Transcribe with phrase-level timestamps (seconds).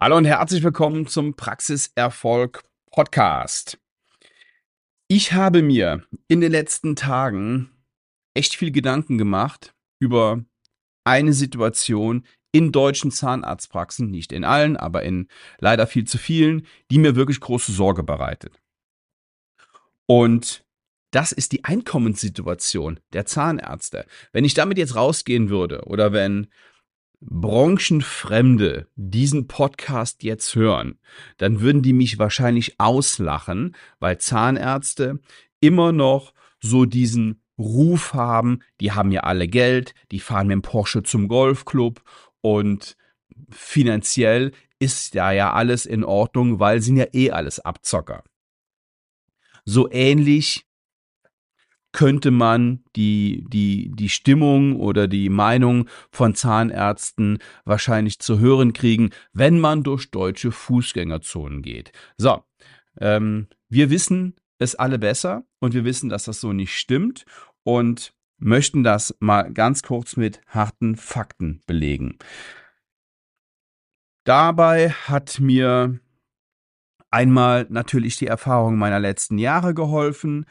[0.00, 3.78] Hallo und herzlich willkommen zum Praxiserfolg Podcast.
[5.06, 7.70] Ich habe mir in den letzten Tagen
[8.34, 10.44] echt viel Gedanken gemacht über
[11.04, 16.98] eine Situation in deutschen Zahnarztpraxen, nicht in allen, aber in leider viel zu vielen, die
[16.98, 18.60] mir wirklich große Sorge bereitet.
[20.06, 20.64] Und
[21.12, 24.06] das ist die Einkommenssituation der Zahnärzte.
[24.32, 26.48] Wenn ich damit jetzt rausgehen würde oder wenn
[27.20, 30.98] Branchenfremde diesen Podcast jetzt hören,
[31.38, 35.20] dann würden die mich wahrscheinlich auslachen, weil Zahnärzte
[35.60, 40.62] immer noch so diesen Ruf haben, die haben ja alle Geld, die fahren mit dem
[40.62, 42.02] Porsche zum Golfclub
[42.40, 42.96] und
[43.50, 48.24] finanziell ist da ja alles in Ordnung, weil sind ja eh alles Abzocker.
[49.64, 50.66] So ähnlich
[51.94, 59.10] könnte man die, die, die Stimmung oder die Meinung von Zahnärzten wahrscheinlich zu hören kriegen,
[59.32, 61.92] wenn man durch deutsche Fußgängerzonen geht.
[62.18, 62.42] So,
[63.00, 67.24] ähm, wir wissen es alle besser und wir wissen, dass das so nicht stimmt
[67.62, 72.18] und möchten das mal ganz kurz mit harten Fakten belegen.
[74.24, 76.00] Dabei hat mir
[77.14, 80.46] einmal natürlich die Erfahrung meiner letzten Jahre geholfen,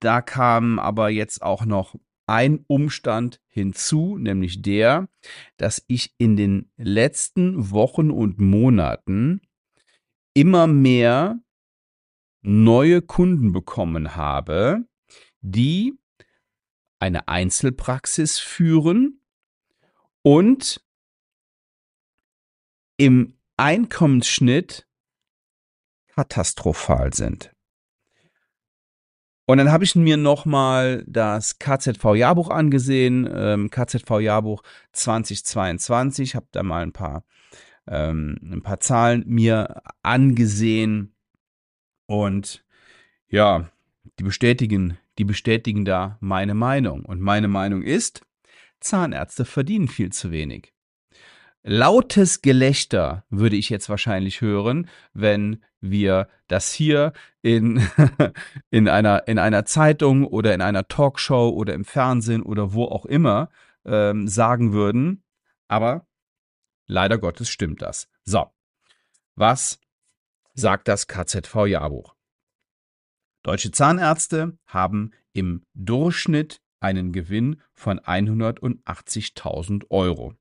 [0.00, 1.94] da kam aber jetzt auch noch
[2.26, 5.08] ein Umstand hinzu, nämlich der,
[5.56, 9.40] dass ich in den letzten Wochen und Monaten
[10.34, 11.38] immer mehr
[12.42, 14.84] neue Kunden bekommen habe,
[15.40, 15.94] die
[16.98, 19.20] eine Einzelpraxis führen
[20.22, 20.84] und
[22.96, 24.86] im Einkommensschnitt
[26.08, 27.55] katastrophal sind.
[29.46, 36.82] Und dann habe ich mir nochmal das KZV-Jahrbuch angesehen, ähm, KZV-Jahrbuch 2022, habe da mal
[36.82, 37.24] ein paar,
[37.86, 41.14] ähm, ein paar Zahlen mir angesehen
[42.06, 42.64] und
[43.28, 43.70] ja,
[44.18, 47.04] die bestätigen, die bestätigen da meine Meinung.
[47.04, 48.22] Und meine Meinung ist,
[48.80, 50.72] Zahnärzte verdienen viel zu wenig.
[51.68, 57.12] Lautes Gelächter würde ich jetzt wahrscheinlich hören, wenn wir das hier
[57.42, 57.84] in,
[58.70, 63.04] in, einer, in einer Zeitung oder in einer Talkshow oder im Fernsehen oder wo auch
[63.04, 63.50] immer
[63.84, 65.24] ähm, sagen würden.
[65.66, 66.06] Aber
[66.86, 68.08] leider Gottes stimmt das.
[68.22, 68.46] So,
[69.34, 69.80] was
[70.54, 72.14] sagt das KZV-Jahrbuch?
[73.42, 80.36] Deutsche Zahnärzte haben im Durchschnitt einen Gewinn von 180.000 Euro.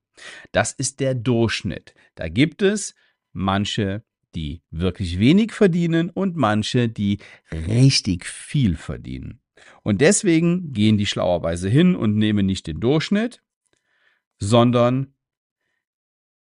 [0.51, 1.93] Das ist der Durchschnitt.
[2.15, 2.95] Da gibt es
[3.33, 4.03] manche,
[4.35, 7.19] die wirklich wenig verdienen und manche, die
[7.51, 9.41] richtig viel verdienen.
[9.83, 13.41] Und deswegen gehen die schlauerweise hin und nehmen nicht den Durchschnitt,
[14.37, 15.13] sondern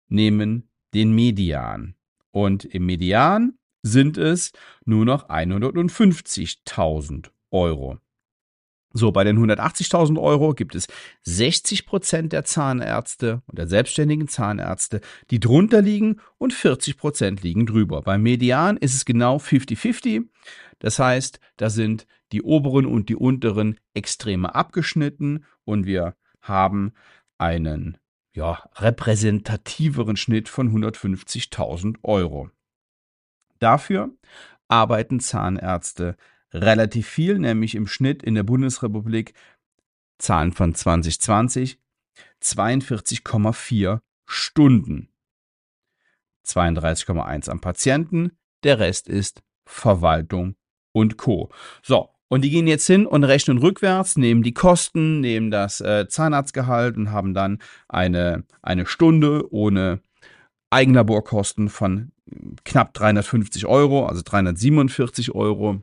[0.08, 1.94] nehmen den Median.
[2.30, 4.52] Und im Median sind es
[4.84, 7.98] nur noch 150.000 Euro.
[8.98, 10.88] So, bei den 180.000 Euro gibt es
[11.22, 15.00] 60 Prozent der Zahnärzte und der selbstständigen Zahnärzte,
[15.30, 18.02] die drunter liegen und 40 Prozent liegen drüber.
[18.02, 20.24] Beim Median ist es genau 50-50.
[20.80, 26.92] Das heißt, da sind die oberen und die unteren Extreme abgeschnitten und wir haben
[27.38, 27.98] einen
[28.32, 32.50] ja, repräsentativeren Schnitt von 150.000 Euro.
[33.60, 34.10] Dafür
[34.66, 36.16] arbeiten Zahnärzte
[36.52, 39.34] relativ viel, nämlich im Schnitt in der Bundesrepublik
[40.18, 41.78] Zahlen von 2020
[42.42, 45.08] 42,4 Stunden.
[46.46, 48.32] 32,1 am Patienten,
[48.62, 50.56] der Rest ist Verwaltung
[50.92, 51.50] und Co.
[51.82, 56.08] So, und die gehen jetzt hin und rechnen rückwärts, nehmen die Kosten, nehmen das äh,
[56.08, 57.58] Zahnarztgehalt und haben dann
[57.88, 60.00] eine, eine Stunde ohne
[60.70, 62.12] Eigenlaborkosten von
[62.64, 65.82] knapp 350 Euro, also 347 Euro.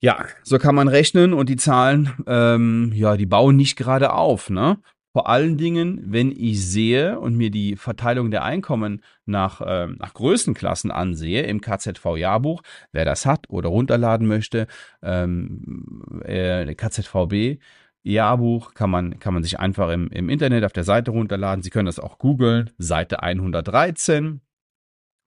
[0.00, 4.48] Ja, so kann man rechnen und die Zahlen, ähm, ja, die bauen nicht gerade auf,
[4.48, 4.78] ne?
[5.12, 10.14] Vor allen Dingen, wenn ich sehe und mir die Verteilung der Einkommen nach, äh, nach
[10.14, 12.62] Größenklassen ansehe im KZV-Jahrbuch,
[12.92, 14.68] wer das hat oder runterladen möchte,
[15.02, 17.58] ähm, äh, KZVB,
[18.04, 21.62] Jahrbuch kann man, kann man sich einfach im, im Internet auf der Seite runterladen.
[21.62, 24.40] Sie können das auch googeln, Seite 113.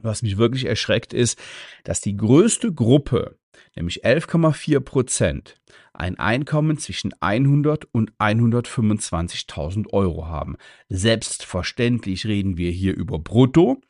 [0.01, 1.39] Was mich wirklich erschreckt ist,
[1.83, 3.37] dass die größte Gruppe
[3.75, 5.61] nämlich 11,4 Prozent,
[5.93, 10.57] ein Einkommen zwischen 100 und 125.000 Euro haben.
[10.89, 13.81] Selbstverständlich reden wir hier über Brutto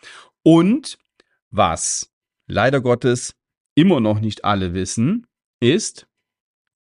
[0.44, 0.98] und
[1.50, 2.12] was
[2.48, 3.36] leider Gottes
[3.76, 5.28] immer noch nicht alle wissen,
[5.60, 6.08] ist,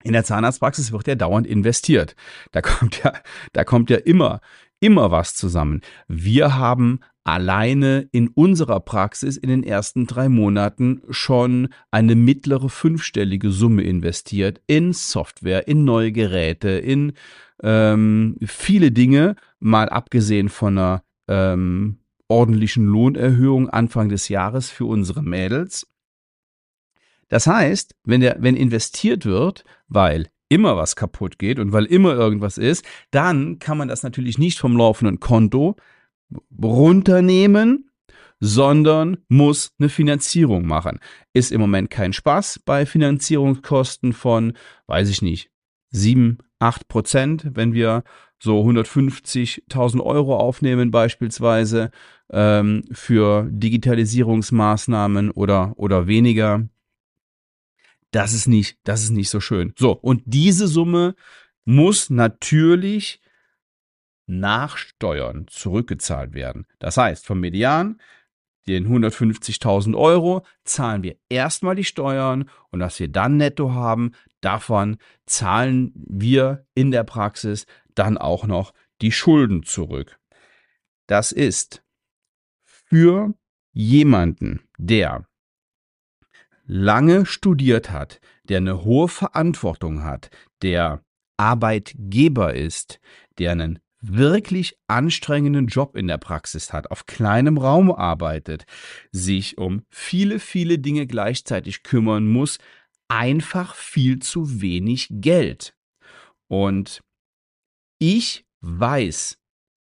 [0.03, 2.15] in der Zahnarztpraxis wird ja dauernd investiert.
[2.51, 3.13] Da kommt ja,
[3.53, 4.41] da kommt ja immer,
[4.79, 5.81] immer was zusammen.
[6.07, 13.49] Wir haben alleine in unserer Praxis in den ersten drei Monaten schon eine mittlere fünfstellige
[13.49, 17.13] Summe investiert in Software, in neue Geräte, in
[17.63, 25.23] ähm, viele Dinge, mal abgesehen von einer ähm, ordentlichen Lohnerhöhung Anfang des Jahres für unsere
[25.23, 25.87] Mädels.
[27.27, 32.13] Das heißt, wenn, der, wenn investiert wird, weil immer was kaputt geht und weil immer
[32.13, 35.75] irgendwas ist, dann kann man das natürlich nicht vom laufenden Konto
[36.61, 37.89] runternehmen,
[38.39, 40.99] sondern muss eine Finanzierung machen.
[41.33, 44.53] Ist im Moment kein Spaß bei Finanzierungskosten von,
[44.87, 45.49] weiß ich nicht,
[45.91, 48.03] 7, 8 Prozent, wenn wir
[48.39, 51.91] so 150.000 Euro aufnehmen beispielsweise
[52.29, 56.67] ähm, für Digitalisierungsmaßnahmen oder, oder weniger.
[58.11, 59.73] Das ist nicht, das ist nicht so schön.
[59.77, 59.91] So.
[59.91, 61.15] Und diese Summe
[61.65, 63.21] muss natürlich
[64.27, 66.65] nach Steuern zurückgezahlt werden.
[66.79, 68.01] Das heißt, vom Median,
[68.67, 74.97] den 150.000 Euro, zahlen wir erstmal die Steuern und was wir dann netto haben, davon
[75.25, 80.19] zahlen wir in der Praxis dann auch noch die Schulden zurück.
[81.07, 81.83] Das ist
[82.63, 83.33] für
[83.71, 85.27] jemanden, der
[86.65, 90.29] lange studiert hat, der eine hohe Verantwortung hat,
[90.61, 91.03] der
[91.37, 92.99] Arbeitgeber ist,
[93.37, 93.79] der einen
[94.13, 98.65] wirklich anstrengenden Job in der Praxis hat, auf kleinem Raum arbeitet,
[99.11, 102.57] sich um viele, viele Dinge gleichzeitig kümmern muss,
[103.07, 105.75] einfach viel zu wenig Geld.
[106.47, 107.01] Und
[107.99, 109.37] ich weiß,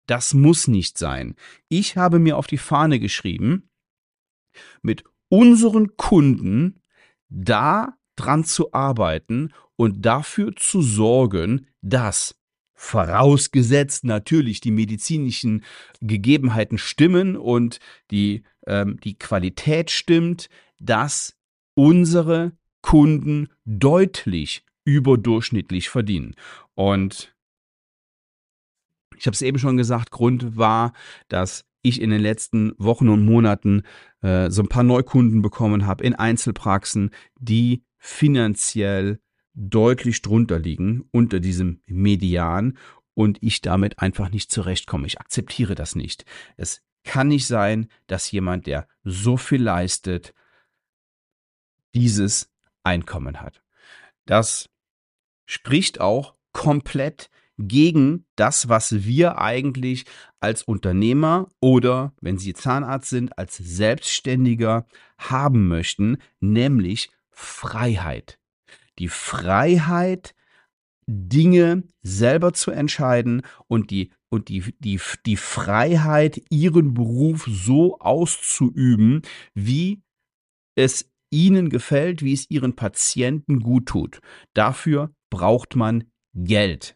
[0.08, 1.36] das muss nicht sein.
[1.68, 3.70] Ich habe mir auf die Fahne geschrieben,
[4.82, 6.82] mit unseren Kunden
[7.30, 12.39] da dran zu arbeiten und dafür zu sorgen, dass
[12.80, 15.66] vorausgesetzt natürlich die medizinischen
[16.00, 17.80] Gegebenheiten stimmen und
[18.10, 20.48] die, ähm, die Qualität stimmt,
[20.80, 21.36] dass
[21.74, 26.36] unsere Kunden deutlich überdurchschnittlich verdienen.
[26.74, 27.36] Und
[29.18, 30.94] ich habe es eben schon gesagt, Grund war,
[31.28, 33.84] dass ich in den letzten Wochen und Monaten
[34.22, 37.12] äh, so ein paar Neukunden bekommen habe in Einzelpraxen,
[37.42, 39.20] die finanziell
[39.54, 42.78] deutlich drunter liegen, unter diesem Median
[43.14, 45.08] und ich damit einfach nicht zurechtkomme.
[45.08, 46.26] Ich akzeptiere das nicht.
[46.58, 50.34] Es kann nicht sein, dass jemand, der so viel leistet,
[51.94, 52.52] dieses
[52.84, 53.62] Einkommen hat.
[54.26, 54.70] Das
[55.46, 60.06] spricht auch komplett gegen das, was wir eigentlich
[60.40, 64.88] als Unternehmer oder, wenn Sie Zahnarzt sind, als Selbstständiger
[65.18, 68.39] haben möchten, nämlich Freiheit.
[69.00, 70.36] Die Freiheit,
[71.08, 79.24] Dinge selber zu entscheiden und die und die, die, die Freiheit, ihren Beruf so auszuüben,
[79.56, 80.04] wie
[80.76, 84.20] es ihnen gefällt, wie es ihren Patienten gut tut.
[84.54, 86.96] Dafür braucht man Geld.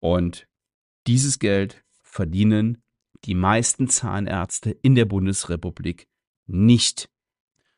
[0.00, 0.48] Und
[1.06, 2.82] dieses Geld verdienen
[3.24, 6.08] die meisten Zahnärzte in der Bundesrepublik
[6.46, 7.10] nicht.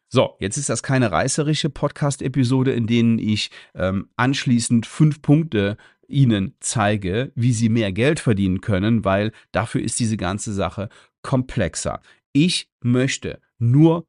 [0.08, 5.76] So, jetzt ist das keine reißerische Podcast-Episode, in denen ich ähm, anschließend fünf Punkte
[6.08, 10.88] Ihnen zeige, wie Sie mehr Geld verdienen können, weil dafür ist diese ganze Sache
[11.20, 12.00] komplexer.
[12.32, 14.06] Ich möchte nur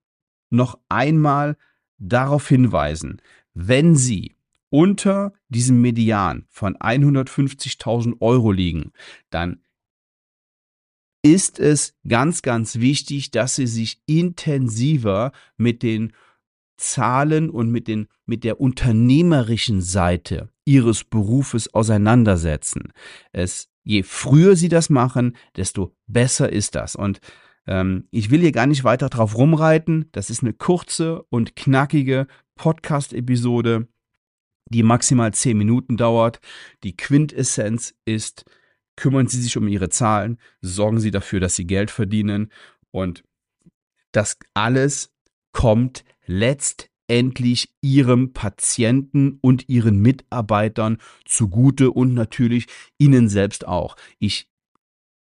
[0.49, 1.57] noch einmal
[1.97, 3.21] darauf hinweisen,
[3.53, 4.37] wenn Sie
[4.69, 8.91] unter diesem Median von 150.000 Euro liegen,
[9.29, 9.59] dann
[11.21, 16.13] ist es ganz, ganz wichtig, dass Sie sich intensiver mit den
[16.77, 22.93] Zahlen und mit, den, mit der unternehmerischen Seite Ihres Berufes auseinandersetzen.
[23.33, 26.95] Es, je früher Sie das machen, desto besser ist das.
[26.95, 27.19] Und
[27.67, 30.05] ähm, ich will hier gar nicht weiter drauf rumreiten.
[30.13, 33.87] Das ist eine kurze und knackige Podcast-Episode
[34.69, 36.39] die maximal zehn Minuten dauert.
[36.83, 38.45] Die Quintessenz ist,
[38.99, 42.51] kümmern Sie sich um Ihre Zahlen, sorgen Sie dafür, dass Sie Geld verdienen
[42.91, 43.23] und
[44.11, 45.13] das alles
[45.53, 53.95] kommt letztendlich Ihrem Patienten und Ihren Mitarbeitern zugute und natürlich Ihnen selbst auch.
[54.19, 54.49] Ich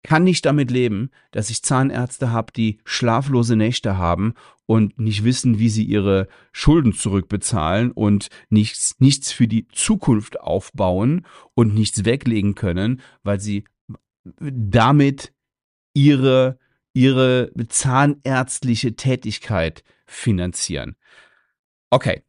[0.04, 4.34] kann nicht damit leben, dass ich Zahnärzte habe, die schlaflose Nächte haben
[4.72, 11.26] und nicht wissen, wie sie ihre Schulden zurückbezahlen und nichts, nichts für die Zukunft aufbauen
[11.56, 13.66] und nichts weglegen können, weil sie
[14.40, 15.34] damit
[15.94, 16.58] ihre,
[16.94, 20.96] ihre zahnärztliche Tätigkeit finanzieren.
[21.90, 22.24] Okay.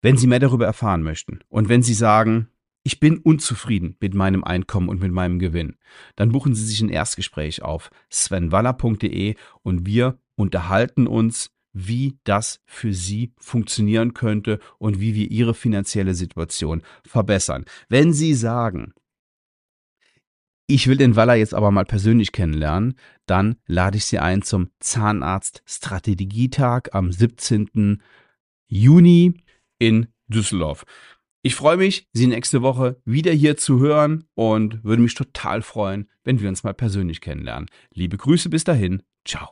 [0.00, 2.48] Wenn Sie mehr darüber erfahren möchten und wenn Sie sagen,
[2.84, 5.76] ich bin unzufrieden mit meinem Einkommen und mit meinem Gewinn.
[6.16, 12.92] Dann buchen Sie sich ein Erstgespräch auf svenwaller.de und wir unterhalten uns, wie das für
[12.92, 17.64] Sie funktionieren könnte und wie wir Ihre finanzielle Situation verbessern.
[17.88, 18.92] Wenn Sie sagen,
[20.66, 22.94] ich will den Waller jetzt aber mal persönlich kennenlernen,
[23.26, 28.02] dann lade ich Sie ein zum Zahnarzt Strategietag am 17.
[28.68, 29.34] Juni
[29.78, 30.84] in Düsseldorf.
[31.44, 36.08] Ich freue mich, Sie nächste Woche wieder hier zu hören und würde mich total freuen,
[36.22, 37.68] wenn wir uns mal persönlich kennenlernen.
[37.92, 39.02] Liebe Grüße bis dahin.
[39.24, 39.50] Ciao.